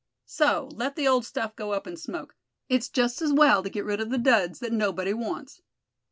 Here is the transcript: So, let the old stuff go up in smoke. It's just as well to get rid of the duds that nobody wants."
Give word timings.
So, 0.25 0.67
let 0.73 0.95
the 0.95 1.07
old 1.07 1.25
stuff 1.27 1.55
go 1.55 1.73
up 1.73 1.85
in 1.85 1.95
smoke. 1.95 2.35
It's 2.67 2.89
just 2.89 3.21
as 3.21 3.31
well 3.31 3.61
to 3.61 3.69
get 3.69 3.85
rid 3.85 4.01
of 4.01 4.09
the 4.09 4.17
duds 4.17 4.57
that 4.57 4.73
nobody 4.73 5.13
wants." 5.13 5.61